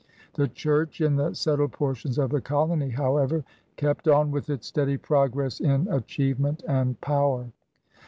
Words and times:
The 0.33 0.47
Church 0.47 0.99
in 0.99 1.15
the 1.17 1.35
settled 1.35 1.73
portions 1.73 2.17
of 2.17 2.31
the 2.31 2.41
colony, 2.41 2.89
however, 2.89 3.43
kept 3.75 4.07
on 4.07 4.31
with 4.31 4.49
its 4.49 4.65
steady 4.65 4.97
progress 4.97 5.59
in 5.59 5.87
achievement 5.89 6.63
and 6.67 6.99
power. 7.01 7.51